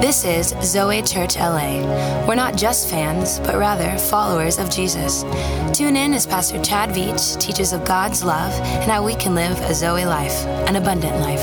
[0.00, 1.82] This is Zoe Church LA.
[2.26, 5.24] We're not just fans, but rather followers of Jesus.
[5.76, 9.60] Tune in as Pastor Chad Veach teaches of God's love and how we can live
[9.60, 11.42] a Zoe life, an abundant life.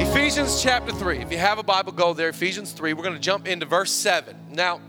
[0.00, 1.18] Ephesians chapter 3.
[1.18, 2.28] If you have a Bible, go there.
[2.28, 2.92] Ephesians 3.
[2.92, 4.36] We're going to jump into verse 7.
[4.52, 4.80] Now,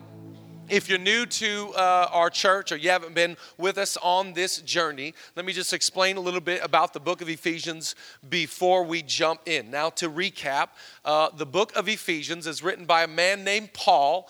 [0.69, 4.61] if you're new to uh, our church or you haven't been with us on this
[4.61, 7.95] journey, let me just explain a little bit about the book of Ephesians
[8.29, 9.71] before we jump in.
[9.71, 10.69] Now, to recap,
[11.03, 14.29] uh, the book of Ephesians is written by a man named Paul.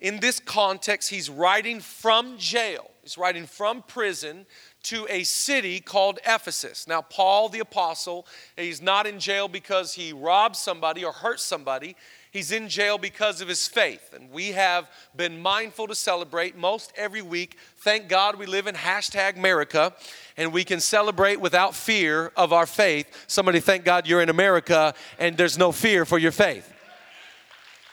[0.00, 4.46] In this context, he's writing from jail, he's writing from prison
[4.84, 6.86] to a city called Ephesus.
[6.86, 11.96] Now, Paul the apostle, he's not in jail because he robbed somebody or hurt somebody.
[12.36, 14.12] He's in jail because of his faith.
[14.12, 17.56] And we have been mindful to celebrate most every week.
[17.78, 19.94] Thank God we live in hashtag America
[20.36, 23.24] and we can celebrate without fear of our faith.
[23.26, 26.70] Somebody thank God you're in America and there's no fear for your faith.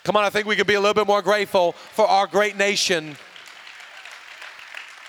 [0.03, 2.57] Come on, I think we could be a little bit more grateful for our great
[2.57, 3.15] nation.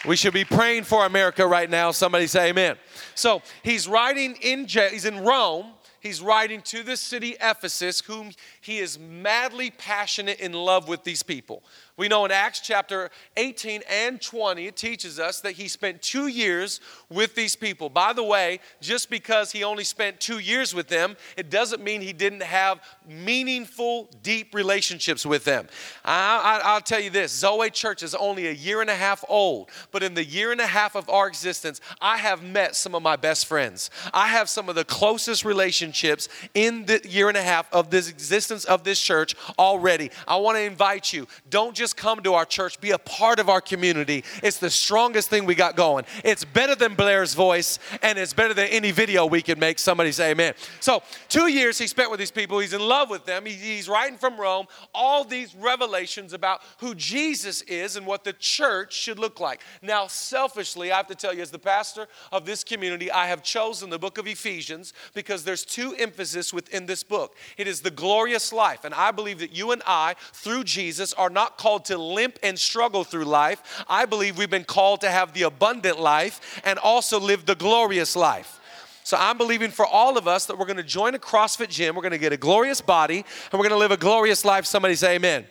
[0.07, 1.91] We should be praying for America right now.
[1.91, 2.77] Somebody say amen.
[3.17, 5.73] So he's writing in jail, he's in Rome
[6.05, 11.25] he's writing to the city Ephesus, whom he is madly passionate in love with these
[11.25, 11.65] people.
[11.97, 16.27] We know in Acts chapter 18 and 20, it teaches us that he spent two
[16.27, 17.89] years with these people.
[17.89, 22.01] By the way, just because he only spent two years with them, it doesn't mean
[22.01, 25.69] he didn't have meaningful, deep relationships with them.
[26.05, 29.71] I, will tell you this Zoe Church is only a year and a half old,
[29.93, 33.05] but in the year and a half of our existence, I have met some of
[33.05, 33.91] my best friends.
[34.13, 38.09] I have some of the closest relationships in the year and a half of this
[38.09, 40.11] existence of this church already.
[40.27, 43.39] I want to invite you, don't just just come to our church, be a part
[43.39, 44.25] of our community.
[44.43, 46.07] It's the strongest thing we got going.
[46.25, 49.79] It's better than Blair's voice, and it's better than any video we can make.
[49.79, 50.55] Somebody say amen.
[50.81, 52.59] So, two years he spent with these people.
[52.59, 53.45] He's in love with them.
[53.45, 58.95] He's writing from Rome all these revelations about who Jesus is and what the church
[58.95, 59.61] should look like.
[59.83, 63.43] Now, selfishly, I have to tell you, as the pastor of this community, I have
[63.43, 67.37] chosen the book of Ephesians because there's two emphasis within this book.
[67.59, 71.29] It is the glorious life, and I believe that you and I, through Jesus, are
[71.29, 73.85] not called called to limp and struggle through life.
[73.89, 78.15] I believe we've been called to have the abundant life and also live the glorious
[78.15, 78.61] life.
[79.03, 81.97] So I'm believing for all of us that we're going to join a CrossFit gym,
[81.97, 84.67] we're going to get a glorious body, and we're going to live a glorious life.
[84.67, 85.47] Somebody say amen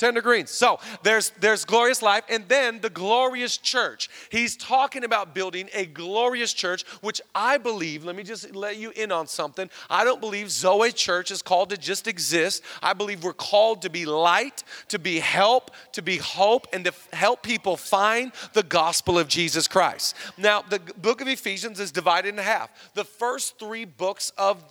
[0.00, 0.50] tender greens.
[0.50, 4.08] So there's there's glorious life, and then the glorious church.
[4.30, 8.04] He's talking about building a glorious church, which I believe.
[8.04, 9.68] Let me just let you in on something.
[9.90, 12.62] I don't believe Zoe Church is called to just exist.
[12.82, 16.94] I believe we're called to be light, to be help, to be hope, and to
[17.12, 20.16] help people find the gospel of Jesus Christ.
[20.38, 22.70] Now, the book of Ephesians is divided in half.
[22.94, 24.64] The first three books of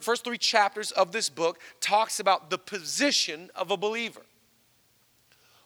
[0.00, 4.22] first three chapters of this book talks about the position of a believer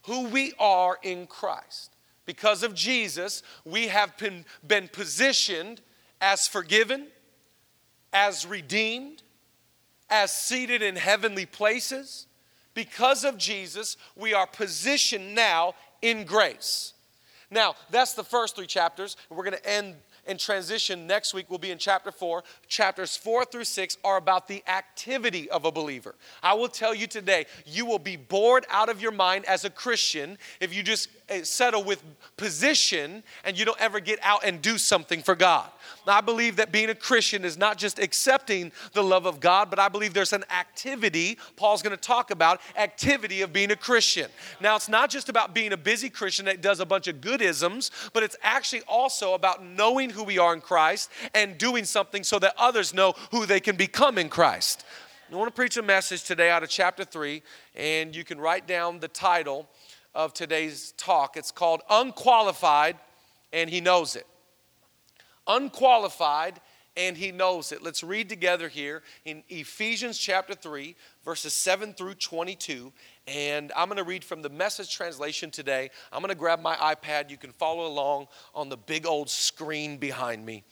[0.09, 1.93] who we are in Christ.
[2.25, 5.81] Because of Jesus, we have been, been positioned
[6.21, 7.09] as forgiven,
[8.13, 9.23] as redeemed,
[10.11, 12.27] as seated in heavenly places.
[12.73, 16.95] Because of Jesus, we are positioned now in grace.
[17.51, 19.17] Now, that's the first three chapters.
[19.29, 19.97] We're going to end
[20.29, 22.45] and transition next week will be in chapter 4.
[22.69, 26.15] Chapters 4 through 6 are about the activity of a believer.
[26.43, 29.71] I will tell you today, you will be bored out of your mind as a
[29.71, 31.09] Christian if you just
[31.43, 32.03] settle with
[32.37, 35.71] position and you don't ever get out and do something for God.
[36.07, 39.79] I believe that being a Christian is not just accepting the love of God, but
[39.79, 44.31] I believe there's an activity, Paul's going to talk about, activity of being a Christian.
[44.61, 47.43] Now, it's not just about being a busy Christian that does a bunch of good
[47.43, 52.25] isms, but it's actually also about knowing who we are in Christ and doing something
[52.25, 54.85] so that others know who they can become in Christ.
[55.31, 57.43] I want to preach a message today out of chapter 3,
[57.77, 59.69] and you can write down the title
[60.19, 61.39] of today's talk.
[61.39, 62.99] It's called Unqualified,
[63.55, 64.27] and He Knows It
[65.49, 66.61] unqualified,
[66.97, 67.83] and he knows it.
[67.83, 72.93] Let's read together here in Ephesians chapter 3, verses 7 through 22.
[73.27, 75.91] And I'm going to read from the message translation today.
[76.13, 77.31] I'm going to grab my iPad.
[77.31, 80.65] You can follow along on the big old screen behind me.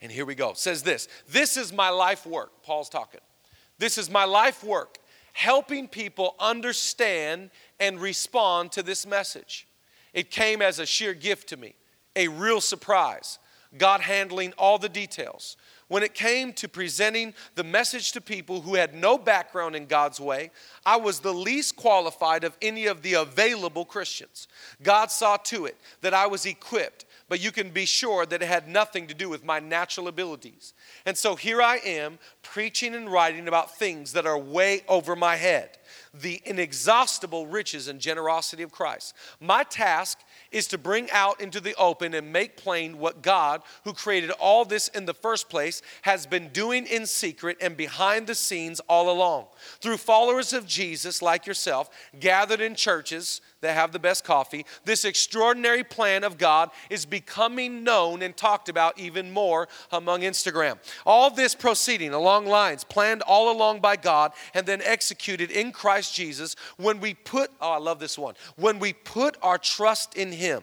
[0.00, 0.50] And here we go.
[0.50, 2.62] It says this This is my life work.
[2.62, 3.20] Paul's talking.
[3.78, 4.98] This is my life work,
[5.32, 9.66] helping people understand and respond to this message.
[10.12, 11.74] It came as a sheer gift to me,
[12.16, 13.38] a real surprise.
[13.76, 15.58] God handling all the details.
[15.88, 20.18] When it came to presenting the message to people who had no background in God's
[20.18, 20.50] way,
[20.86, 24.48] I was the least qualified of any of the available Christians.
[24.82, 28.48] God saw to it that I was equipped but you can be sure that it
[28.48, 30.72] had nothing to do with my natural abilities.
[31.04, 35.36] And so here I am preaching and writing about things that are way over my
[35.36, 35.77] head
[36.14, 39.14] the inexhaustible riches and generosity of Christ.
[39.40, 40.18] My task
[40.50, 44.64] is to bring out into the open and make plain what God, who created all
[44.64, 49.10] this in the first place, has been doing in secret and behind the scenes all
[49.10, 49.46] along.
[49.80, 55.04] Through followers of Jesus like yourself, gathered in churches, that have the best coffee, this
[55.04, 60.78] extraordinary plan of God is becoming known and talked about even more among Instagram.
[61.04, 66.14] All this proceeding along lines planned all along by God and then executed in Christ
[66.14, 70.32] Jesus when we put, oh, I love this one, when we put our trust in
[70.32, 70.62] Him.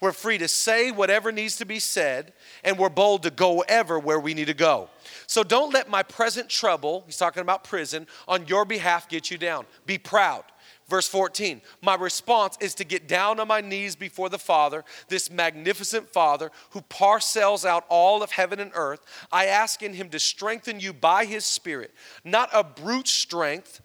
[0.00, 2.32] We're free to say whatever needs to be said,
[2.64, 4.88] and we're bold to go ever where we need to go.
[5.26, 9.36] So don't let my present trouble, he's talking about prison, on your behalf get you
[9.36, 9.66] down.
[9.84, 10.44] Be proud.
[10.90, 15.30] Verse 14, my response is to get down on my knees before the Father, this
[15.30, 19.00] magnificent Father who parcels out all of heaven and earth.
[19.30, 21.94] I ask in Him to strengthen you by His Spirit,
[22.24, 23.80] not a brute strength,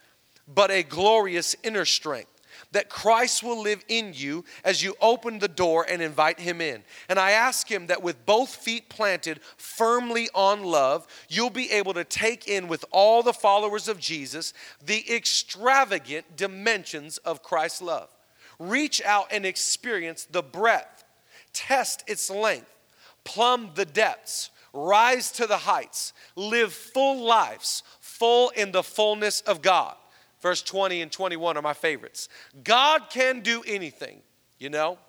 [0.47, 2.34] but a glorious inner strength
[2.75, 6.83] that Christ will live in you as you open the door and invite him in.
[7.07, 11.93] And I ask him that with both feet planted firmly on love, you'll be able
[11.93, 14.53] to take in with all the followers of Jesus
[14.85, 18.09] the extravagant dimensions of Christ's love.
[18.59, 21.05] Reach out and experience the breadth,
[21.53, 22.69] test its length,
[23.23, 29.61] plumb the depths, rise to the heights, live full lives, full in the fullness of
[29.61, 29.95] God.
[30.45, 32.29] Verse 20 and 21 are my favorites.
[32.63, 34.21] God can do anything,
[34.59, 34.99] you know,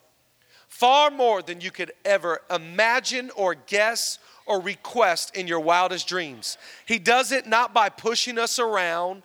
[0.67, 6.57] far more than you could ever imagine or guess or request in your wildest dreams.
[6.87, 9.25] He does it not by pushing us around,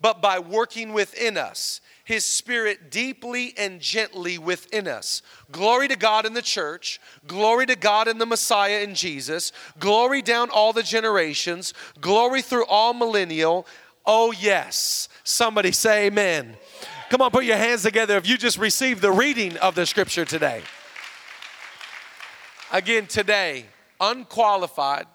[0.00, 1.80] but by working within us.
[2.02, 5.22] His Spirit deeply and gently within us.
[5.52, 7.00] Glory to God in the church.
[7.28, 9.52] Glory to God in the Messiah in Jesus.
[9.78, 11.72] Glory down all the generations.
[12.00, 13.64] Glory through all millennial.
[14.04, 15.08] Oh, yes.
[15.24, 16.56] Somebody say amen.
[17.10, 20.24] Come on, put your hands together if you just received the reading of the scripture
[20.24, 20.62] today.
[22.72, 23.66] Again, today,
[24.00, 25.06] unqualified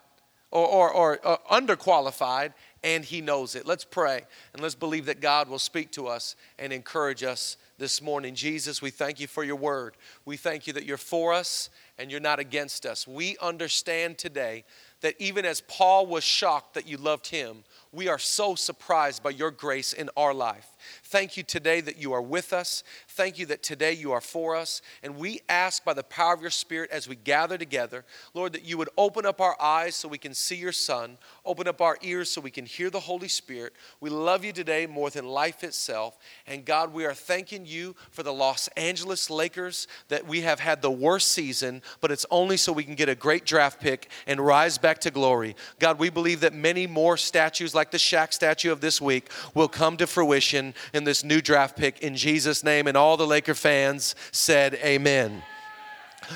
[0.51, 3.65] or, or, or uh, underqualified, and He knows it.
[3.65, 4.21] Let's pray
[4.53, 8.33] and let's believe that God will speak to us and encourage us this morning.
[8.33, 9.97] Jesus, we thank you for your word.
[10.25, 13.07] We thank you that you're for us and you're not against us.
[13.07, 14.63] We understand today
[15.01, 19.31] that even as Paul was shocked that you loved him, we are so surprised by
[19.31, 20.71] your grace in our life.
[21.03, 22.83] Thank you today that you are with us.
[23.09, 24.81] Thank you that today you are for us.
[25.03, 28.65] And we ask by the power of your Spirit as we gather together, Lord, that
[28.65, 31.97] you would open up our eyes so we can see your Son, open up our
[32.01, 33.73] ears so we can hear the Holy Spirit.
[33.99, 36.17] We love you today more than life itself.
[36.45, 40.81] And God, we are thanking you for the Los Angeles Lakers that we have had
[40.81, 44.39] the worst season, but it's only so we can get a great draft pick and
[44.39, 45.55] rise back to glory.
[45.79, 49.67] God, we believe that many more statues like the Shaq statue of this week will
[49.67, 52.87] come to fruition in this new draft pick in Jesus' name.
[52.87, 55.43] And all the Laker fans said, Amen.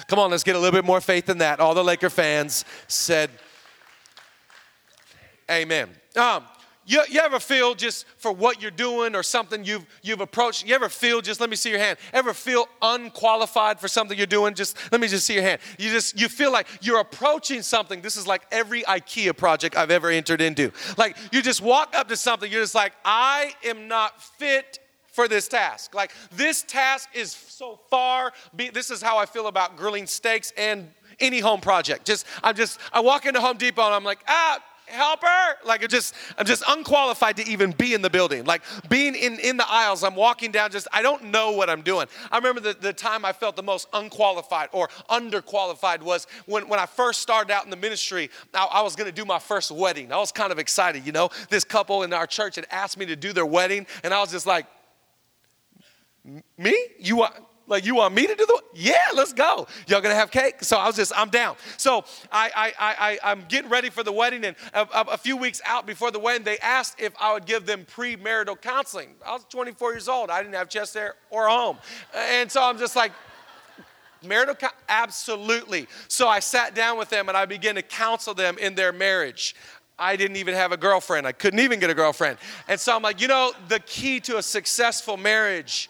[0.07, 1.59] Come on, let's get a little bit more faith than that.
[1.59, 3.29] All the Laker fans said,
[5.49, 5.89] Amen.
[6.15, 6.43] Um,
[6.91, 10.75] you, you ever feel just for what you're doing or something you've, you've approached, you
[10.75, 14.53] ever feel just, let me see your hand, ever feel unqualified for something you're doing?
[14.53, 15.61] Just, let me just see your hand.
[15.79, 18.01] You just, you feel like you're approaching something.
[18.01, 20.73] This is like every IKEA project I've ever entered into.
[20.97, 24.79] Like you just walk up to something, you're just like, I am not fit
[25.13, 25.95] for this task.
[25.95, 30.51] Like this task is so far, be, this is how I feel about grilling steaks
[30.57, 32.05] and any home project.
[32.05, 35.57] Just, I'm just, I walk into Home Depot and I'm like, ah, helper?
[35.65, 38.45] Like it just i'm just unqualified to even be in the building.
[38.45, 41.81] Like being in in the aisles i'm walking down just i don't know what i'm
[41.81, 42.07] doing.
[42.31, 46.79] I remember the, the time i felt the most unqualified or underqualified was when, when
[46.79, 49.71] i first started out in the ministry I, I was going to do my first
[49.71, 50.11] wedding.
[50.11, 51.29] I was kind of excited you know?
[51.49, 54.31] This couple in our church had asked me to do their wedding and i was
[54.31, 54.65] just like
[56.57, 56.75] me?
[56.99, 57.33] You want
[57.67, 58.61] like, you want me to do the?
[58.73, 59.67] Yeah, let's go.
[59.87, 60.63] Y'all gonna have cake?
[60.63, 61.55] So I was just, I'm down.
[61.77, 65.37] So I, I, I, I am getting ready for the wedding, and a, a, few
[65.37, 69.09] weeks out before the wedding, they asked if I would give them premarital counseling.
[69.25, 70.29] I was 24 years old.
[70.29, 71.77] I didn't have chest hair or a home,
[72.15, 73.11] and so I'm just like.
[74.23, 74.55] Marital,
[74.87, 75.87] absolutely.
[76.07, 79.55] So I sat down with them and I began to counsel them in their marriage.
[79.97, 81.27] I didn't even have a girlfriend.
[81.27, 82.37] I couldn't even get a girlfriend.
[82.67, 85.89] And so I'm like, you know, the key to a successful marriage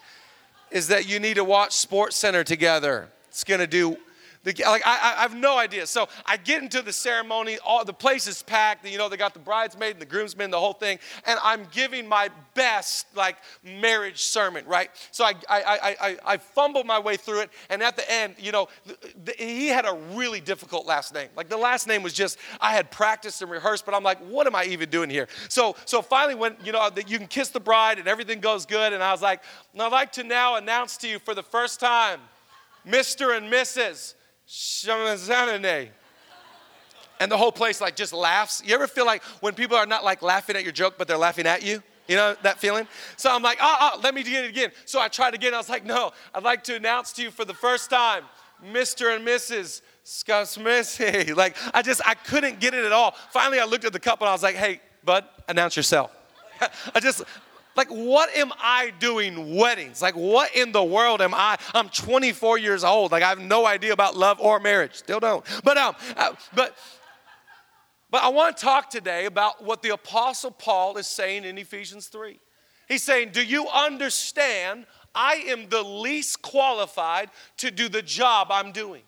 [0.72, 3.08] is that you need to watch Sports Center together.
[3.28, 3.98] It's going to do
[4.44, 5.86] The, like I, I have no idea.
[5.86, 7.58] So I get into the ceremony.
[7.64, 8.86] All the place is packed.
[8.86, 10.98] You know they got the bridesmaid and the groomsmen, the whole thing.
[11.26, 14.90] And I'm giving my best like marriage sermon, right?
[15.12, 17.50] So I I I I, I fumbled my way through it.
[17.70, 21.28] And at the end, you know, the, the, he had a really difficult last name.
[21.36, 24.48] Like the last name was just I had practiced and rehearsed, but I'm like, what
[24.48, 25.28] am I even doing here?
[25.48, 28.92] So so finally, when you know you can kiss the bride and everything goes good,
[28.92, 29.40] and I was like,
[29.78, 32.18] I'd like to now announce to you for the first time,
[32.84, 33.36] Mr.
[33.36, 34.14] and Mrs.
[34.52, 35.88] Shamazanane.
[37.20, 38.62] And the whole place like just laughs.
[38.64, 41.16] You ever feel like when people are not like laughing at your joke, but they're
[41.16, 41.82] laughing at you?
[42.08, 42.86] You know that feeling?
[43.16, 44.72] So I'm like, oh, oh, let me get it again.
[44.84, 45.54] So I tried again.
[45.54, 48.24] I was like, no, I'd like to announce to you for the first time,
[48.62, 49.16] Mr.
[49.16, 49.80] and Mrs.
[50.04, 51.34] Scusmissy.
[51.36, 53.14] Like, I just, I couldn't get it at all.
[53.30, 56.10] Finally, I looked at the couple and I was like, hey, bud, announce yourself.
[56.94, 57.22] I just,
[57.76, 60.02] like, what am I doing weddings?
[60.02, 61.56] Like, what in the world am I?
[61.74, 63.12] I'm 24 years old.
[63.12, 64.94] Like, I have no idea about love or marriage.
[64.94, 65.44] Still don't.
[65.64, 66.76] But, um, uh, but,
[68.10, 72.08] but I want to talk today about what the Apostle Paul is saying in Ephesians
[72.08, 72.38] 3.
[72.88, 78.72] He's saying, Do you understand I am the least qualified to do the job I'm
[78.72, 79.02] doing?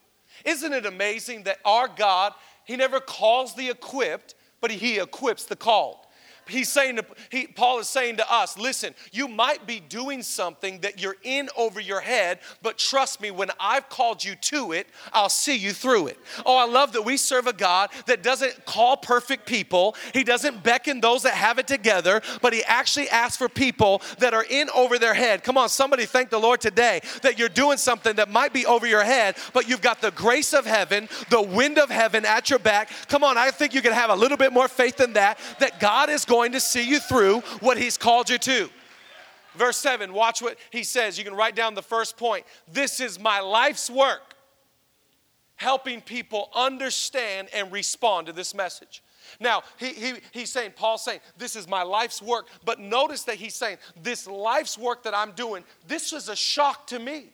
[0.44, 2.32] Isn't it amazing that our God,
[2.64, 5.98] He never calls the equipped, but He equips the called?
[6.46, 10.80] He's saying to, he, Paul is saying to us, listen, you might be doing something
[10.80, 14.86] that you're in over your head, but trust me, when I've called you to it,
[15.12, 16.18] I'll see you through it.
[16.44, 19.96] Oh, I love that we serve a God that doesn't call perfect people.
[20.12, 24.34] He doesn't beckon those that have it together, but he actually asks for people that
[24.34, 25.42] are in over their head.
[25.42, 28.86] Come on, somebody thank the Lord today that you're doing something that might be over
[28.86, 32.58] your head, but you've got the grace of heaven, the wind of heaven at your
[32.58, 32.90] back.
[33.08, 35.80] Come on, I think you can have a little bit more faith than that, that
[35.80, 38.68] God is going going to see you through what He's called you to.
[39.54, 41.16] Verse 7, watch what he says.
[41.16, 42.44] You can write down the first point.
[42.72, 44.34] This is my life's work,
[45.54, 49.00] helping people understand and respond to this message.
[49.38, 52.48] Now, he, he, he's saying, Paul's saying, this is my life's work.
[52.64, 56.88] But notice that he's saying, this life's work that I'm doing, this was a shock
[56.88, 57.26] to me.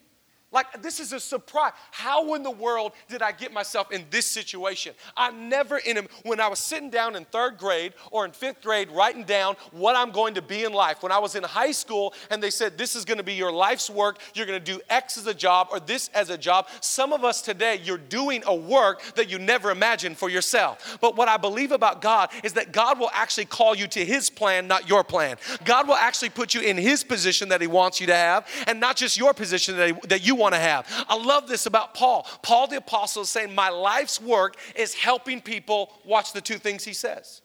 [0.52, 1.72] Like, this is a surprise.
[1.92, 4.94] How in the world did I get myself in this situation?
[5.16, 8.90] I never, in when I was sitting down in third grade or in fifth grade,
[8.90, 12.14] writing down what I'm going to be in life, when I was in high school
[12.30, 14.80] and they said, This is going to be your life's work, you're going to do
[14.90, 16.66] X as a job or this as a job.
[16.80, 20.98] Some of us today, you're doing a work that you never imagined for yourself.
[21.00, 24.28] But what I believe about God is that God will actually call you to His
[24.28, 25.36] plan, not your plan.
[25.64, 28.80] God will actually put you in His position that He wants you to have, and
[28.80, 30.86] not just your position that, he, that you want to have.
[31.08, 32.26] I love this about Paul.
[32.42, 35.92] Paul the Apostle is saying, My life's work is helping people.
[36.04, 37.42] Watch the two things he says.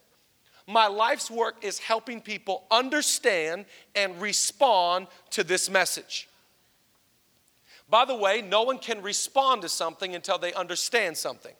[0.67, 6.27] My life's work is helping people understand and respond to this message.
[7.87, 11.53] By the way, no one can respond to something until they understand something.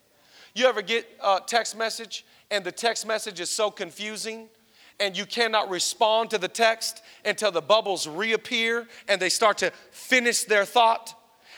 [0.54, 4.48] You ever get a text message and the text message is so confusing
[4.98, 9.70] and you cannot respond to the text until the bubbles reappear and they start to
[9.90, 11.14] finish their thought?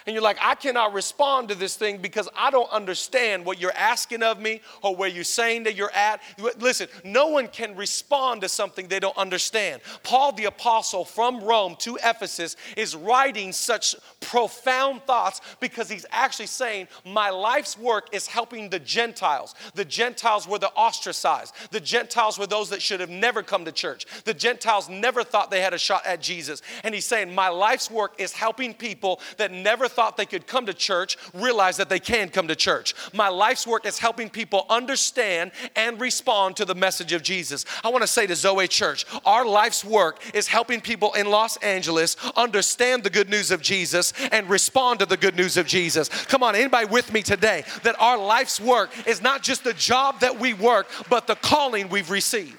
[0.08, 3.72] And you're like, I cannot respond to this thing because I don't understand what you're
[3.72, 6.22] asking of me or where you're saying that you're at.
[6.58, 9.82] Listen, no one can respond to something they don't understand.
[10.04, 16.46] Paul the Apostle from Rome to Ephesus is writing such profound thoughts because he's actually
[16.46, 19.54] saying, My life's work is helping the Gentiles.
[19.74, 23.72] The Gentiles were the ostracized, the Gentiles were those that should have never come to
[23.72, 24.06] church.
[24.24, 26.62] The Gentiles never thought they had a shot at Jesus.
[26.82, 30.64] And he's saying, My life's work is helping people that never thought they could come
[30.64, 32.94] to church realize that they can come to church.
[33.12, 37.64] My life's work is helping people understand and respond to the message of Jesus.
[37.82, 41.56] I want to say to Zoe Church, our life's work is helping people in Los
[41.56, 46.08] Angeles understand the good news of Jesus and respond to the good news of Jesus.
[46.26, 50.20] Come on, anybody with me today that our life's work is not just the job
[50.20, 52.56] that we work, but the calling we've received.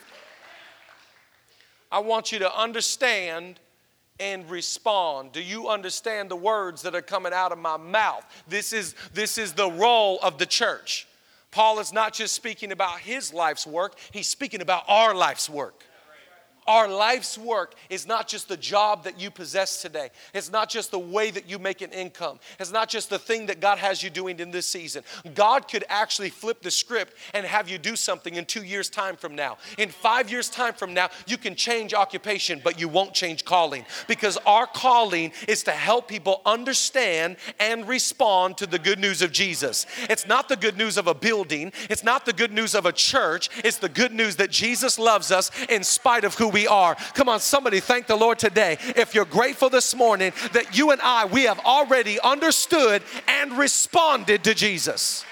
[1.90, 3.62] I want you to understand
[4.20, 5.32] and respond.
[5.32, 8.26] Do you understand the words that are coming out of my mouth?
[8.48, 11.08] This is, this is the role of the church.
[11.52, 15.84] Paul is not just speaking about his life's work, he's speaking about our life's work.
[16.70, 20.12] Our life's work is not just the job that you possess today.
[20.36, 22.40] It's not just the way that you make an income.
[22.60, 25.04] It's not just the thing that God has you doing in this season.
[25.34, 29.16] God could actually flip the script and have you do something in two years' time
[29.16, 29.58] from now.
[29.80, 33.84] In five years' time from now, you can change occupation, but you won't change calling
[34.08, 39.32] because our calling is to help people understand and respond to the good news of
[39.32, 39.88] Jesus.
[40.08, 42.92] It's not the good news of a building, it's not the good news of a
[42.92, 46.68] church, it's the good news that Jesus loves us in spite of who we we
[46.68, 46.96] are.
[47.14, 48.78] Come on, somebody thank the Lord today.
[48.98, 54.44] If you're grateful this morning that you and I, we have already understood and responded
[54.44, 55.24] to Jesus.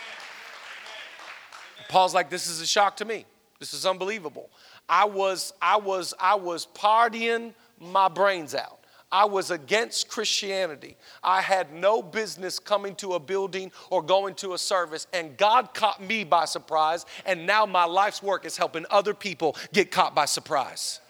[1.89, 3.25] Paul's like, this is a shock to me.
[3.59, 4.49] This is unbelievable.
[4.87, 8.79] I was, I was, I was partying my brains out.
[9.11, 10.95] I was against Christianity.
[11.23, 15.73] I had no business coming to a building or going to a service, and God
[15.73, 20.15] caught me by surprise, and now my life's work is helping other people get caught
[20.15, 21.01] by surprise.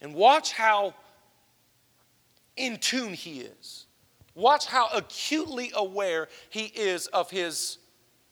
[0.00, 0.94] And watch how
[2.56, 3.86] in tune he is.
[4.34, 7.78] Watch how acutely aware he is of his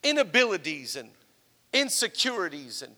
[0.02, 1.11] inabilities and
[1.73, 2.83] insecurities.
[2.83, 2.94] And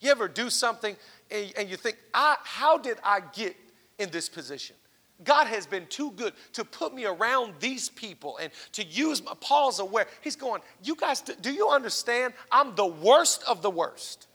[0.00, 0.96] you ever do something
[1.30, 3.56] and, you think, I, how did I get
[3.98, 4.76] in this position?
[5.24, 9.32] God has been too good to put me around these people and to use my,
[9.40, 10.06] Paul's aware.
[10.20, 12.34] He's going, You guys, do you understand?
[12.52, 14.28] I'm the worst of the worst.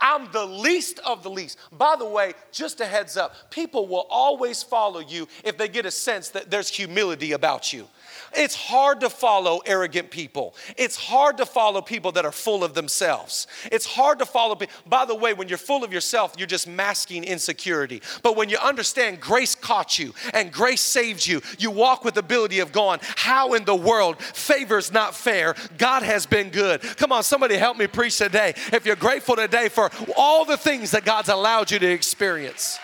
[0.00, 1.58] I'm the least of the least.
[1.72, 5.86] By the way, just a heads up people will always follow you if they get
[5.86, 7.86] a sense that there's humility about you.
[8.32, 10.54] It's hard to follow arrogant people.
[10.76, 13.46] It's hard to follow people that are full of themselves.
[13.70, 14.54] It's hard to follow.
[14.54, 14.74] people.
[14.86, 18.02] By the way, when you're full of yourself, you're just masking insecurity.
[18.22, 22.20] But when you understand grace caught you and grace saved you, you walk with the
[22.20, 24.20] ability of going, How in the world?
[24.20, 25.54] Favor's not fair.
[25.78, 26.82] God has been good.
[26.82, 28.54] Come on, somebody help me preach today.
[28.72, 32.78] If you're grateful today for all the things that God's allowed you to experience.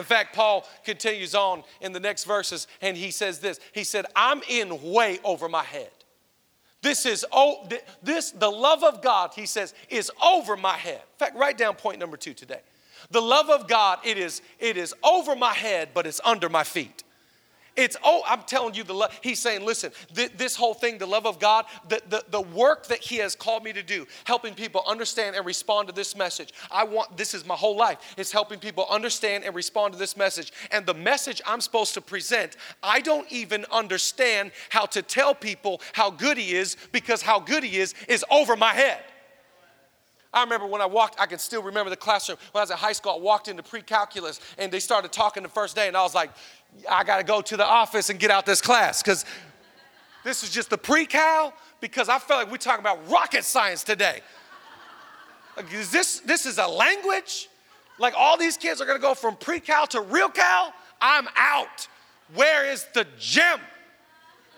[0.00, 4.06] In fact, Paul continues on in the next verses and he says this He said,
[4.16, 5.90] I'm in way over my head.
[6.82, 7.68] This is, oh,
[8.02, 10.96] this, the love of God, he says, is over my head.
[10.96, 12.60] In fact, write down point number two today.
[13.10, 16.64] The love of God, it is, it is over my head, but it's under my
[16.64, 17.04] feet.
[17.76, 19.18] It's, oh, I'm telling you, the love.
[19.22, 22.86] He's saying, listen, th- this whole thing, the love of God, the, the, the work
[22.86, 26.52] that He has called me to do, helping people understand and respond to this message.
[26.70, 30.16] I want, this is my whole life, it's helping people understand and respond to this
[30.16, 30.52] message.
[30.70, 35.80] And the message I'm supposed to present, I don't even understand how to tell people
[35.92, 39.02] how good He is because how good He is is over my head.
[40.32, 42.38] I remember when I walked, I can still remember the classroom.
[42.52, 45.42] When I was at high school, I walked into pre calculus and they started talking
[45.42, 46.30] the first day, and I was like,
[46.88, 49.24] I got to go to the office and get out this class because
[50.24, 54.20] this is just the pre-cal because I felt like we're talking about rocket science today.
[55.56, 57.48] Like, is this, this is a language?
[57.98, 60.72] Like all these kids are gonna go from pre-cal to real cal?
[61.00, 61.88] I'm out.
[62.34, 63.60] Where is the gym?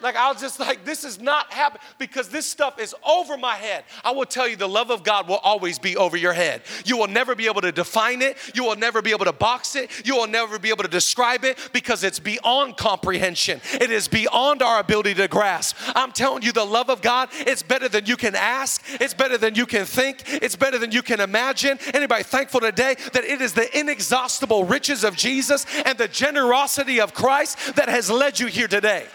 [0.03, 3.55] Like I was just like, this is not happening because this stuff is over my
[3.55, 3.85] head.
[4.05, 6.63] I will tell you, the love of God will always be over your head.
[6.85, 8.37] You will never be able to define it.
[8.55, 9.91] You will never be able to box it.
[10.05, 13.61] You will never be able to describe it because it's beyond comprehension.
[13.75, 15.77] It is beyond our ability to grasp.
[15.95, 18.83] I'm telling you, the love of God, it's better than you can ask.
[19.01, 20.23] It's better than you can think.
[20.27, 21.79] It's better than you can imagine.
[21.95, 27.15] Anybody thankful today that it is the inexhaustible riches of Jesus and the generosity of
[27.15, 29.07] Christ that has led you here today?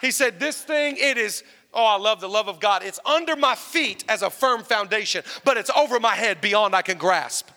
[0.00, 1.42] He said, This thing, it is,
[1.74, 2.82] oh, I love the love of God.
[2.82, 6.82] It's under my feet as a firm foundation, but it's over my head beyond I
[6.82, 7.48] can grasp.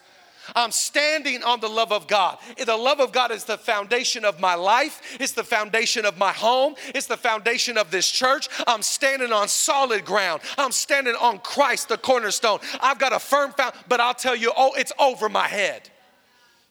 [0.56, 2.38] I'm standing on the love of God.
[2.64, 5.18] The love of God is the foundation of my life.
[5.20, 6.76] It's the foundation of my home.
[6.94, 8.50] It's the foundation of this church.
[8.68, 10.42] I'm standing on solid ground.
[10.58, 12.60] I'm standing on Christ, the cornerstone.
[12.82, 15.90] I've got a firm found, but I'll tell you, oh, it's over my head.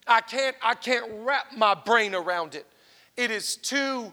[0.07, 2.67] I can't, I can't wrap my brain around it.
[3.17, 4.13] It is too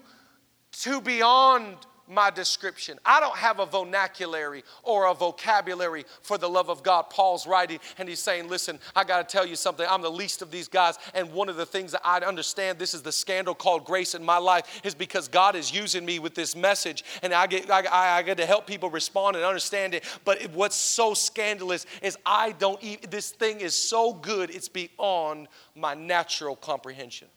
[0.80, 1.76] too beyond
[2.10, 2.98] my description.
[3.06, 7.04] I don't have a vernacular or a vocabulary for the love of God.
[7.12, 9.86] Paul's writing and he's saying, Listen, I got to tell you something.
[9.88, 10.98] I'm the least of these guys.
[11.14, 14.24] And one of the things that I understand this is the scandal called grace in
[14.24, 18.18] my life is because God is using me with this message and I get, I,
[18.18, 20.04] I get to help people respond and understand it.
[20.26, 24.70] But it, what's so scandalous is I don't even, this thing is so good, it's
[24.70, 27.28] beyond my natural comprehension.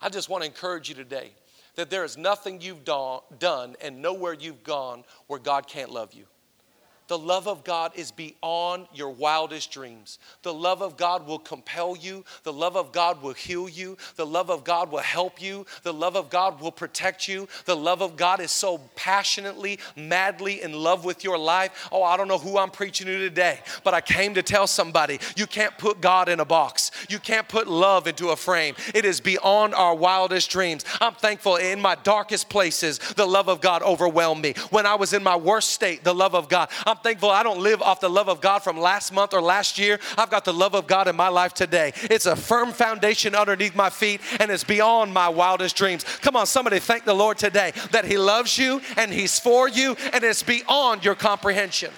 [0.00, 1.32] I just want to encourage you today
[1.78, 6.24] that there is nothing you've done and nowhere you've gone where God can't love you.
[7.08, 10.18] The love of God is beyond your wildest dreams.
[10.42, 12.22] The love of God will compel you.
[12.42, 13.96] The love of God will heal you.
[14.16, 15.64] The love of God will help you.
[15.84, 17.48] The love of God will protect you.
[17.64, 21.88] The love of God is so passionately, madly in love with your life.
[21.90, 25.18] Oh, I don't know who I'm preaching to today, but I came to tell somebody
[25.34, 26.90] you can't put God in a box.
[27.08, 28.74] You can't put love into a frame.
[28.94, 30.84] It is beyond our wildest dreams.
[31.00, 34.52] I'm thankful in my darkest places, the love of God overwhelmed me.
[34.68, 36.68] When I was in my worst state, the love of God.
[36.86, 39.78] I'm thankful I don't live off the love of God from last month or last
[39.78, 39.98] year.
[40.16, 41.92] I've got the love of God in my life today.
[41.96, 46.04] It's a firm foundation underneath my feet and it's beyond my wildest dreams.
[46.20, 49.96] Come on, somebody thank the Lord today that He loves you and He's for you
[50.12, 51.90] and it's beyond your comprehension.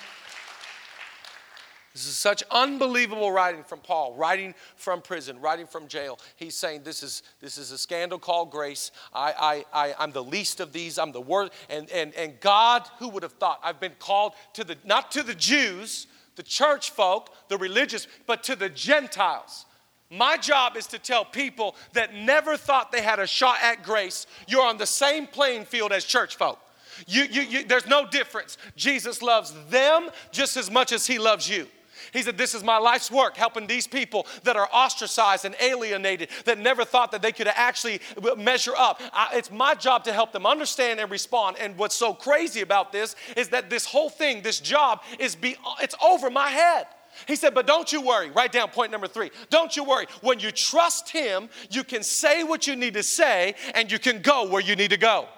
[1.93, 6.21] This is such unbelievable writing from Paul, writing from prison, writing from jail.
[6.37, 8.93] He's saying this is this is a scandal called grace.
[9.13, 10.99] I, I, I I'm the least of these.
[10.99, 11.53] I'm the worst.
[11.69, 13.59] And and and God, who would have thought?
[13.65, 18.45] I've been called to the not to the Jews, the church folk, the religious, but
[18.45, 19.67] to the Gentiles.
[20.11, 24.27] My job is to tell people that never thought they had a shot at grace,
[24.49, 26.59] you're on the same playing field as church folk.
[27.07, 28.59] You, you, you, there's no difference.
[28.77, 31.67] Jesus loves them just as much as he loves you.
[32.13, 36.31] He said, This is my life's work, helping these people that are ostracized and alienated,
[36.45, 38.01] that never thought that they could actually
[38.37, 39.01] measure up.
[39.13, 41.57] I, it's my job to help them understand and respond.
[41.59, 45.57] And what's so crazy about this is that this whole thing, this job, is be,
[45.81, 46.87] it's over my head.
[47.27, 48.31] He said, but don't you worry.
[48.31, 49.31] Write down point number three.
[49.51, 50.07] Don't you worry.
[50.21, 54.23] When you trust Him, you can say what you need to say and you can
[54.23, 55.29] go where you need to go.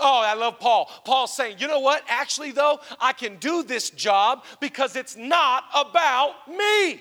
[0.00, 0.90] Oh, I love Paul.
[1.04, 2.02] Paul's saying, you know what?
[2.08, 7.00] Actually, though, I can do this job because it's not about me.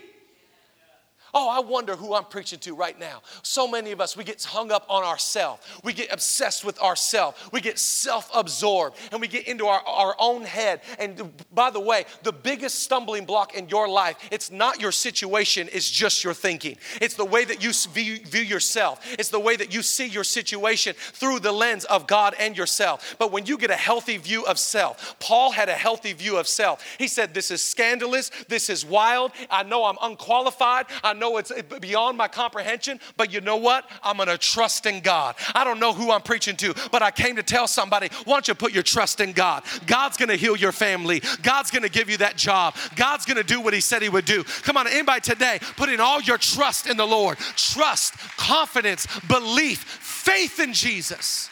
[1.33, 3.21] Oh, I wonder who I'm preaching to right now.
[3.43, 5.61] So many of us, we get hung up on ourselves.
[5.83, 7.37] We get obsessed with ourselves.
[7.51, 10.81] We get self absorbed and we get into our, our own head.
[10.99, 15.69] And by the way, the biggest stumbling block in your life, it's not your situation,
[15.71, 16.77] it's just your thinking.
[17.01, 20.23] It's the way that you view, view yourself, it's the way that you see your
[20.23, 23.15] situation through the lens of God and yourself.
[23.19, 26.47] But when you get a healthy view of self, Paul had a healthy view of
[26.47, 26.83] self.
[26.97, 28.31] He said, This is scandalous.
[28.47, 29.31] This is wild.
[29.49, 30.85] I know I'm unqualified.
[31.03, 33.89] I know it's beyond my comprehension, but you know what?
[34.03, 35.35] I'm gonna trust in God.
[35.53, 38.47] I don't know who I'm preaching to, but I came to tell somebody, why don't
[38.47, 39.63] you put your trust in God?
[39.85, 41.21] God's gonna heal your family.
[41.41, 42.75] God's gonna give you that job.
[42.95, 44.43] God's gonna do what He said He would do.
[44.43, 47.37] Come on, anybody today, putting all your trust in the Lord.
[47.55, 51.49] Trust, confidence, belief, faith in Jesus.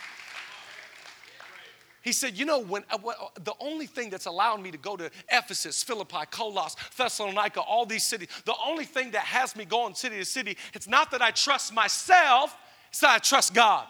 [2.06, 3.00] He said, You know, when uh,
[3.44, 8.04] the only thing that's allowed me to go to Ephesus, Philippi, Colossus, Thessalonica, all these
[8.04, 11.32] cities, the only thing that has me going city to city, it's not that I
[11.32, 12.56] trust myself,
[12.90, 13.88] it's that I trust God.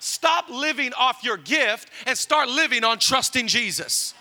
[0.00, 4.12] Stop living off your gift and start living on trusting Jesus.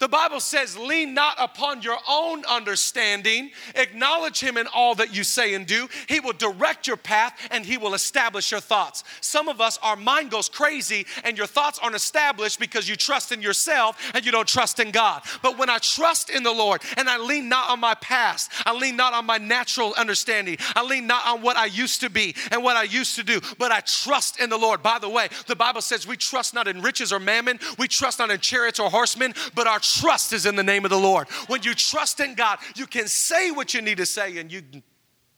[0.00, 5.22] The Bible says, lean not upon your own understanding, acknowledge him in all that you
[5.22, 5.88] say and do.
[6.08, 9.04] He will direct your path and he will establish your thoughts.
[9.20, 13.30] Some of us, our mind goes crazy and your thoughts aren't established because you trust
[13.30, 15.22] in yourself and you don't trust in God.
[15.42, 18.74] But when I trust in the Lord and I lean not on my past, I
[18.74, 22.34] lean not on my natural understanding, I lean not on what I used to be
[22.50, 24.82] and what I used to do, but I trust in the Lord.
[24.82, 28.18] By the way, the Bible says we trust not in riches or mammon, we trust
[28.18, 31.28] not in chariots or horsemen, but our trust is in the name of the Lord.
[31.46, 34.62] When you trust in God, you can say what you need to say and you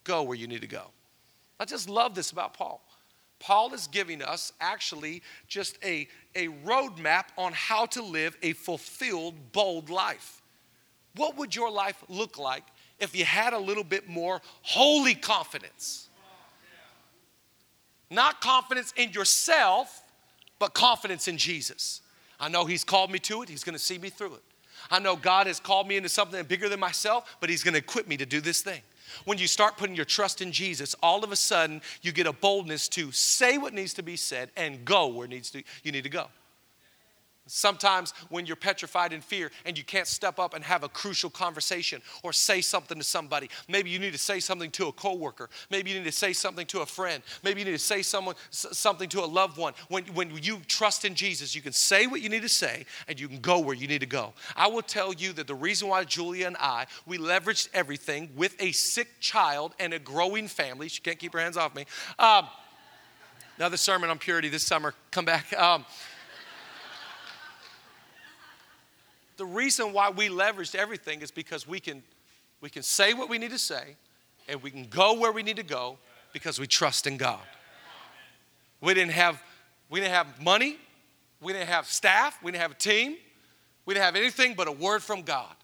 [0.05, 0.85] go where you need to go.
[1.59, 2.83] I just love this about Paul.
[3.39, 9.35] Paul is giving us actually just a, a roadmap on how to live a fulfilled,
[9.53, 10.43] bold life.
[11.17, 12.65] What would your life look like
[12.99, 16.09] if you had a little bit more holy confidence?
[18.11, 20.03] Not confidence in yourself,
[20.59, 22.01] but confidence in Jesus.
[22.39, 24.43] I know He's called me to it, He's gonna see me through it.
[24.91, 28.07] I know God has called me into something bigger than myself, but He's gonna equip
[28.07, 28.83] me to do this thing.
[29.25, 32.33] When you start putting your trust in Jesus, all of a sudden you get a
[32.33, 36.05] boldness to say what needs to be said and go where needs to, you need
[36.05, 36.27] to go.
[37.47, 41.31] Sometimes when you're petrified in fear and you can't step up and have a crucial
[41.31, 45.49] conversation or say something to somebody, maybe you need to say something to a coworker,
[45.71, 48.35] maybe you need to say something to a friend, maybe you need to say someone
[48.51, 49.75] something to a loved one.
[49.89, 53.19] When, when you trust in Jesus, you can say what you need to say and
[53.19, 54.33] you can go where you need to go.
[54.57, 58.61] I will tell you that the reason why Julia and I we leveraged everything with
[58.61, 60.89] a sick child and a growing family.
[60.89, 61.85] She can't keep her hands off me.
[62.19, 62.49] Um,
[63.57, 64.95] another sermon on purity this summer.
[65.11, 65.53] Come back.
[65.59, 65.85] Um,
[69.37, 72.03] the reason why we leveraged everything is because we can,
[72.61, 73.97] we can say what we need to say
[74.49, 75.99] and we can go where we need to go
[76.33, 77.41] because we trust in God.
[78.81, 79.43] We didn't have,
[79.91, 80.79] we didn't have money,
[81.41, 83.17] we didn't have staff, we didn't have a team,
[83.85, 85.55] we didn't have anything but a word from God.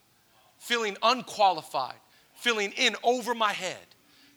[0.59, 1.97] Feeling unqualified,
[2.35, 3.77] feeling in over my head,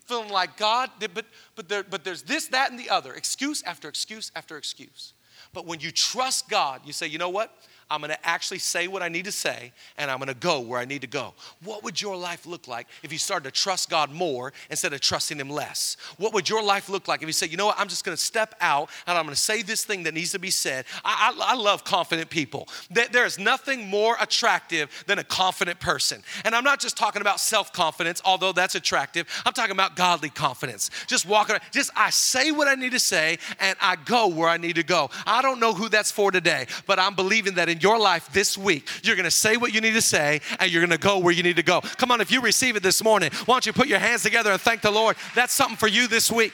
[0.06, 3.88] feeling like God, but, but, there, but there's this, that, and the other, excuse after
[3.88, 5.14] excuse after excuse.
[5.54, 7.56] But when you trust God, you say, you know what?
[7.90, 10.60] I'm going to actually say what I need to say, and I'm going to go
[10.60, 11.36] where I need to go.
[11.64, 15.02] What would your life look like if you started to trust God more instead of
[15.02, 15.96] trusting Him less?
[16.18, 18.18] What would your life look like if you say, you know what, I'm just going
[18.18, 20.86] to step out and I'm going to say this thing that needs to be said?
[21.04, 22.68] I, I, I love confident people.
[22.90, 26.24] There is nothing more attractive than a confident person.
[26.44, 29.28] And I'm not just talking about self confidence, although that's attractive.
[29.46, 30.90] I'm talking about godly confidence.
[31.06, 34.58] Just walking, just I say what I need to say and I go where I
[34.58, 35.12] need to go.
[35.28, 38.58] I don't know who that's for today, but I'm believing that in your life this
[38.58, 41.44] week, you're gonna say what you need to say and you're gonna go where you
[41.44, 41.82] need to go.
[41.82, 44.52] Come on, if you receive it this morning, why don't you put your hands together
[44.52, 45.18] and thank the Lord?
[45.36, 46.54] That's something for you this week.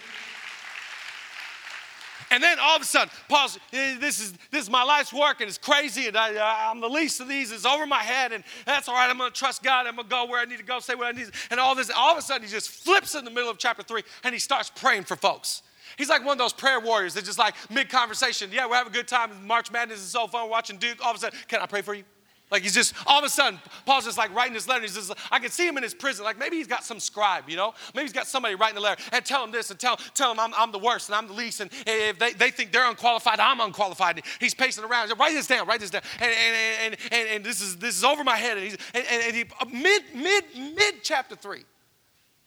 [2.32, 5.42] And then all of a sudden, Paul's, eh, this is, this is my life's work
[5.42, 7.52] and it's crazy and I, am the least of these.
[7.52, 9.10] It's over my head and that's all right.
[9.10, 9.86] I'm going to trust God.
[9.86, 11.30] I'm going to go where I need to go, say what I need.
[11.52, 13.84] And all this, all of a sudden, he just flips in the middle of chapter
[13.84, 15.62] three and he starts praying for folks.
[15.98, 18.92] He's like one of those prayer warriors that just like mid conversation, yeah, we're having
[18.92, 19.46] a good time.
[19.46, 20.50] March Madness is so fun.
[20.50, 21.04] watching Duke.
[21.04, 22.04] All of a sudden, can I pray for you?
[22.52, 24.82] Like he's just all of a sudden, Paul's just like writing this letter.
[24.82, 26.26] He's just, I can see him in his prison.
[26.26, 27.74] Like maybe he's got some scribe, you know?
[27.96, 30.40] Maybe he's got somebody writing the letter and tell him this and tell, tell him
[30.40, 31.62] I'm, I'm the worst and I'm the least.
[31.62, 34.18] And if they, they think they're unqualified, I'm unqualified.
[34.18, 35.14] And he's pacing around.
[35.18, 36.02] Write this down, write this down.
[36.20, 38.58] And, and, and, and, and this, is, this is over my head.
[38.58, 40.44] And, he's, and, and he, uh, mid, mid,
[40.76, 41.64] mid chapter three,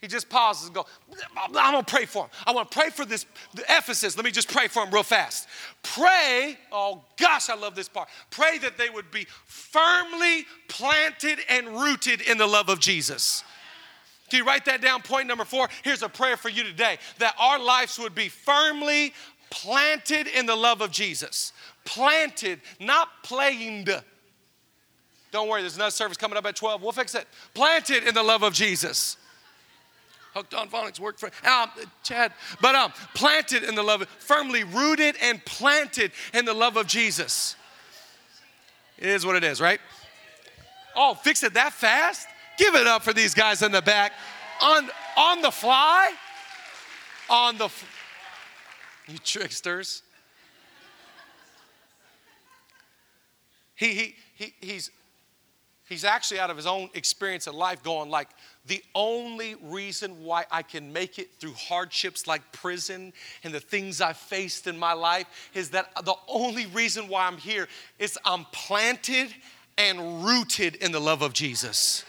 [0.05, 0.85] he just pauses and goes,
[1.35, 2.31] I'm gonna pray for him.
[2.47, 3.25] I wanna pray for this
[3.71, 4.17] Ephesus.
[4.17, 5.49] Let me just pray for him real fast.
[5.83, 8.11] Pray, oh gosh, I love this part.
[8.29, 13.43] Pray that they would be firmly planted and rooted in the love of Jesus.
[14.29, 15.01] Can you write that down?
[15.01, 15.71] Point number four.
[15.83, 19.14] Here's a prayer for you today that our lives would be firmly
[19.49, 21.55] planted in the love of Jesus.
[21.87, 23.87] Planted, not playing.
[25.33, 26.83] Don't worry, there's another service coming up at 12.
[26.83, 27.27] We'll fix it.
[27.55, 29.17] Planted in the love of Jesus
[30.35, 31.70] hooked on phonics worked for um,
[32.03, 36.87] Chad, but um, planted in the love, firmly rooted and planted in the love of
[36.87, 37.57] Jesus.
[38.99, 39.81] It is what it is, right?
[40.97, 42.29] Oh, fix it that fast?
[42.59, 44.12] Give it up for these guys in the back.
[44.62, 46.12] On on the fly,
[47.29, 47.68] on the
[49.07, 50.03] you tricksters.
[53.75, 54.90] He, he, he, he's,
[55.88, 58.29] he's actually out of his own experience of life going like
[58.66, 64.00] the only reason why I can make it through hardships like prison and the things
[64.00, 68.46] I've faced in my life is that the only reason why I'm here is I'm
[68.53, 69.35] planted
[69.77, 72.05] and rooted in the love of Jesus.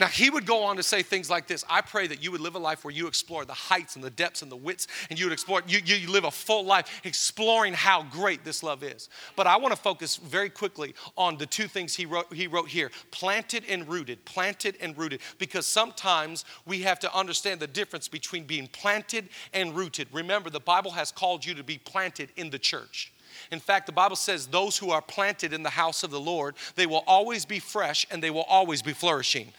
[0.00, 2.40] Now, he would go on to say things like this I pray that you would
[2.40, 5.18] live a life where you explore the heights and the depths and the widths, and
[5.18, 9.10] you would explore, you, you, live a full life exploring how great this love is.
[9.36, 12.68] But I want to focus very quickly on the two things he wrote, he wrote
[12.68, 18.08] here planted and rooted, planted and rooted, because sometimes we have to understand the difference
[18.08, 20.08] between being planted and rooted.
[20.12, 23.12] Remember, the Bible has called you to be planted in the church.
[23.52, 26.56] In fact, the Bible says those who are planted in the house of the Lord,
[26.74, 29.52] they will always be fresh and they will always be flourishing.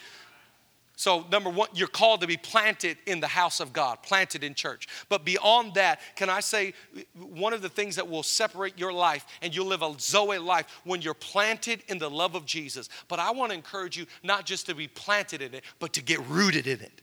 [1.02, 4.54] So, number one, you're called to be planted in the house of God, planted in
[4.54, 4.88] church.
[5.10, 6.76] But beyond that, can I say
[7.16, 10.68] one of the things that will separate your life and you'll live a Zoe life
[10.84, 12.88] when you're planted in the love of Jesus.
[13.08, 16.04] But I want to encourage you not just to be planted in it, but to
[16.04, 17.02] get rooted in it.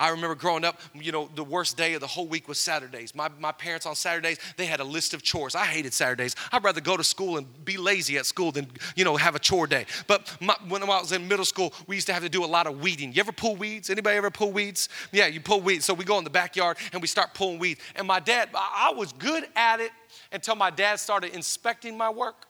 [0.00, 3.14] I remember growing up, you know, the worst day of the whole week was Saturdays.
[3.14, 5.54] My, my parents on Saturdays, they had a list of chores.
[5.54, 6.34] I hated Saturdays.
[6.50, 9.38] I'd rather go to school and be lazy at school than, you know, have a
[9.38, 9.84] chore day.
[10.06, 12.46] But my, when I was in middle school, we used to have to do a
[12.46, 13.12] lot of weeding.
[13.12, 13.90] You ever pull weeds?
[13.90, 14.88] Anybody ever pull weeds?
[15.12, 15.84] Yeah, you pull weeds.
[15.84, 17.80] So we go in the backyard and we start pulling weeds.
[17.94, 19.90] And my dad, I was good at it
[20.32, 22.46] until my dad started inspecting my work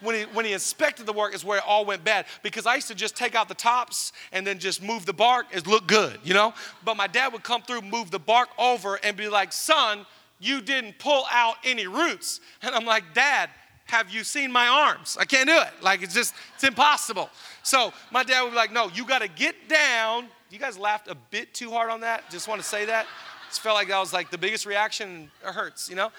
[0.00, 2.74] when he, when he inspected the work is where it all went bad because I
[2.76, 5.46] used to just take out the tops and then just move the bark.
[5.52, 6.54] It looked good, you know?
[6.84, 10.06] But my dad would come through, move the bark over, and be like, son,
[10.38, 12.40] you didn't pull out any roots.
[12.62, 13.50] And I'm like, Dad,
[13.86, 15.16] have you seen my arms?
[15.18, 15.70] I can't do it.
[15.82, 17.30] Like, it's just, it's impossible.
[17.62, 20.26] So my dad would be like, no, you got to get down.
[20.50, 22.28] You guys laughed a bit too hard on that.
[22.30, 23.06] Just want to say that.
[23.48, 25.30] Just felt like that was like the biggest reaction.
[25.44, 26.10] It hurts, you know?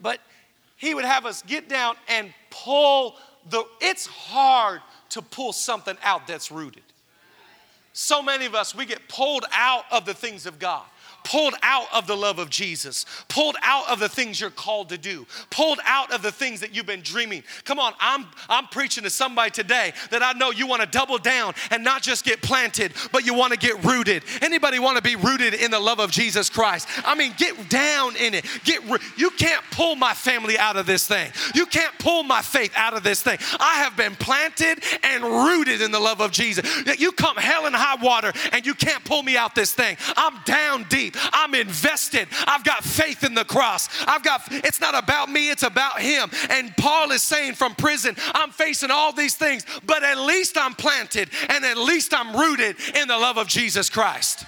[0.00, 0.20] But
[0.78, 3.16] he would have us get down and pull
[3.50, 6.82] the, it's hard to pull something out that's rooted.
[7.92, 10.84] So many of us, we get pulled out of the things of God
[11.24, 14.98] pulled out of the love of Jesus, pulled out of the things you're called to
[14.98, 17.42] do, pulled out of the things that you've been dreaming.
[17.64, 21.18] Come on, I'm, I'm preaching to somebody today that I know you want to double
[21.18, 24.24] down and not just get planted, but you want to get rooted.
[24.40, 26.88] Anybody want to be rooted in the love of Jesus Christ?
[27.04, 28.46] I mean, get down in it.
[28.64, 28.82] Get
[29.16, 31.30] you can't pull my family out of this thing.
[31.54, 33.38] You can't pull my faith out of this thing.
[33.60, 36.66] I have been planted and rooted in the love of Jesus.
[36.98, 39.96] You come hell and high water and you can't pull me out this thing.
[40.16, 41.20] I'm down deep deep.
[41.32, 42.28] I'm invested.
[42.46, 43.88] I've got faith in the cross.
[44.06, 46.30] I've got, it's not about me, it's about Him.
[46.50, 50.74] And Paul is saying from prison, I'm facing all these things, but at least I'm
[50.74, 54.44] planted and at least I'm rooted in the love of Jesus Christ.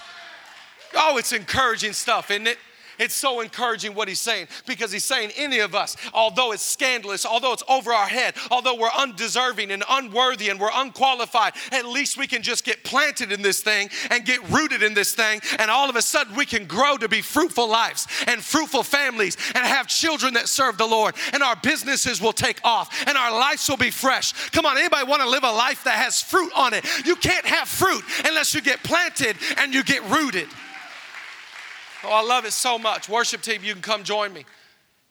[0.95, 2.59] Oh, it's encouraging stuff, isn't it?
[3.01, 7.25] It's so encouraging what he's saying because he's saying any of us, although it's scandalous,
[7.25, 12.19] although it's over our head, although we're undeserving and unworthy and we're unqualified, at least
[12.19, 15.41] we can just get planted in this thing and get rooted in this thing.
[15.59, 19.39] And all of a sudden we can grow to be fruitful lives and fruitful families
[19.55, 21.15] and have children that serve the Lord.
[21.33, 24.35] And our businesses will take off and our lives will be fresh.
[24.51, 26.85] Come on, anybody want to live a life that has fruit on it?
[27.07, 30.49] You can't have fruit unless you get planted and you get rooted.
[32.05, 33.09] Oh, I love it so much.
[33.09, 34.45] Worship team, you can come join me.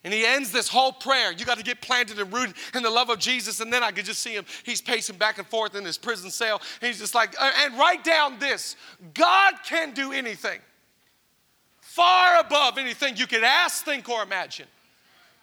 [0.02, 1.30] And he ends this whole prayer.
[1.30, 3.60] You got to get planted and rooted in the love of Jesus.
[3.60, 4.46] And then I could just see him.
[4.64, 6.60] He's pacing back and forth in his prison cell.
[6.80, 8.76] And he's just like, uh, and write down this
[9.12, 10.58] God can do anything,
[11.80, 14.66] far above anything you could ask, think, or imagine.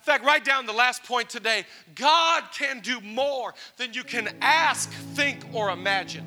[0.01, 4.29] In fact, write down the last point today God can do more than you can
[4.41, 6.25] ask, think, or imagine.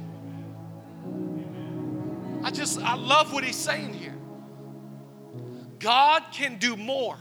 [2.45, 4.00] I just, I love what he's saying here.
[5.81, 7.19] God can do more.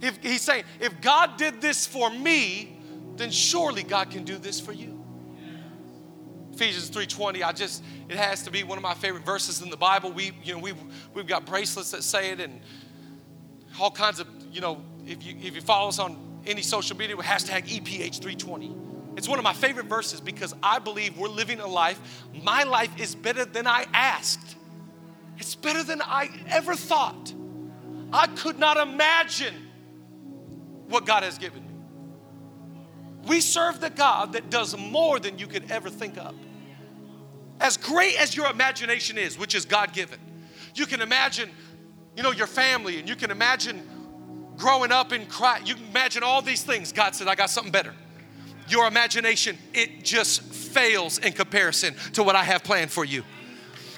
[0.00, 2.78] If he's saying, if God did this for me,
[3.16, 5.00] then surely God can do this for you.
[6.54, 9.76] Ephesians 3:20, I just it has to be one of my favorite verses in the
[9.76, 10.12] Bible.
[10.12, 10.74] We, you know, we
[11.14, 12.60] we've got bracelets that say it and
[13.80, 16.16] all kinds of, you know, if you if you follow us on
[16.46, 19.16] any social media with hashtag EPH320.
[19.16, 22.24] It's one of my favorite verses because I believe we're living a life.
[22.42, 24.56] My life is better than I asked.
[25.38, 27.32] It's better than I ever thought.
[28.12, 29.54] I could not imagine
[30.88, 31.68] what God has given me.
[33.26, 36.34] We serve the God that does more than you could ever think of.
[37.60, 40.18] As great as your imagination is, which is God given,
[40.74, 41.50] you can imagine,
[42.16, 43.88] you know, your family and you can imagine
[44.56, 45.66] growing up in Christ.
[45.66, 46.92] You can imagine all these things.
[46.92, 47.94] God said, I got something better.
[48.68, 53.22] Your imagination, it just fails in comparison to what I have planned for you.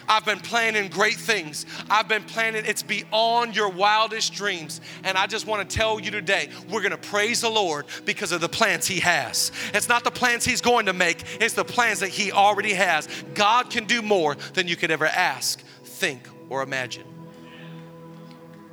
[0.08, 1.66] I've been planning great things.
[1.88, 4.80] I've been planning, it's beyond your wildest dreams.
[5.02, 8.32] And I just want to tell you today, we're going to praise the Lord because
[8.32, 9.52] of the plans He has.
[9.72, 13.08] It's not the plans He's going to make, it's the plans that He already has.
[13.34, 17.04] God can do more than you could ever ask, think, or imagine.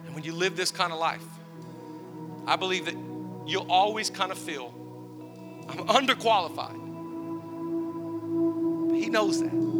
[0.06, 1.24] And when you live this kind of life,
[2.46, 2.96] I believe that
[3.46, 4.74] you'll always kind of feel
[5.70, 6.80] I'm underqualified.
[8.90, 9.71] But He knows that.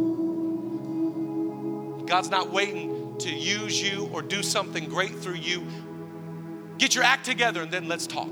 [2.12, 5.66] God's not waiting to use you or do something great through you.
[6.76, 8.28] Get your act together and then let's talk.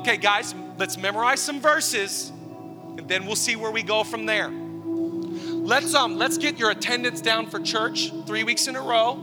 [0.00, 4.48] Okay, guys, let's memorize some verses and then we'll see where we go from there.
[4.48, 9.16] Let's um let's get your attendance down for church 3 weeks in a row.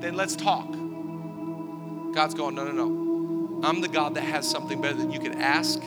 [0.00, 0.72] Then let's talk.
[0.72, 3.60] God's going, "No, no, no.
[3.62, 5.80] I'm the God that has something better than you can ask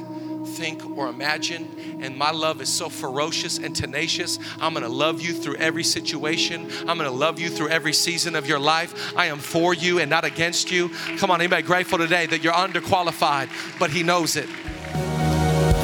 [0.46, 2.00] think, or imagine.
[2.02, 4.40] And my love is so ferocious and tenacious.
[4.60, 6.70] I'm gonna love you through every situation.
[6.88, 9.14] I'm gonna love you through every season of your life.
[9.16, 10.90] I am for you and not against you.
[11.18, 14.50] Come on, anybody grateful today that you're underqualified, but He knows it.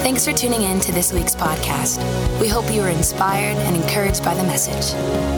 [0.10, 2.00] Thanks for tuning in to this week's podcast.
[2.42, 4.90] We hope you were inspired and encouraged by the message.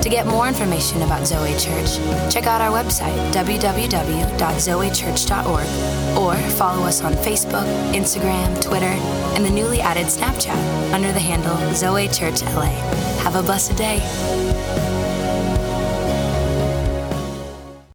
[0.01, 1.97] To get more information about Zoe Church,
[2.33, 8.95] check out our website, www.zoechurch.org, or follow us on Facebook, Instagram, Twitter,
[9.35, 12.71] and the newly added Snapchat under the handle Zoe Church LA.
[13.23, 13.99] Have a blessed day.